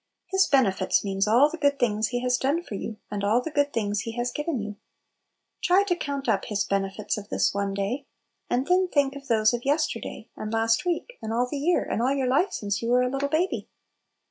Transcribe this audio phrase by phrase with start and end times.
[0.31, 3.51] "His benefits" means all the good things He has done for you, and all the
[3.51, 4.77] good things He has given you.
[5.61, 8.07] Try to count up" His benefits" of this one day;
[8.49, 12.01] and then think of those of yesterday, and last week, and all the year, and
[12.01, 13.69] all your life since you were a little baby